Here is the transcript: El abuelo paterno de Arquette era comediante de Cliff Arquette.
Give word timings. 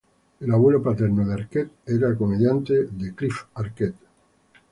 El 0.39 0.51
abuelo 0.51 0.81
paterno 0.81 1.23
de 1.23 1.35
Arquette 1.35 1.69
era 1.85 2.17
comediante 2.17 2.85
de 2.87 3.13
Cliff 3.13 3.43
Arquette. 3.53 3.97